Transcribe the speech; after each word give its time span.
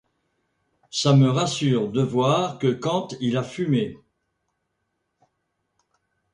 Ça 0.89 1.13
me 1.15 1.29
rassure 1.29 1.91
de 1.91 2.01
voir 2.01 2.57
que 2.57 2.71
quand 2.73 3.09
il 3.21 3.37
a 3.37 3.43
fumé. 3.43 3.99